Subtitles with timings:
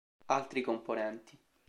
[0.25, 1.37] Altri componenti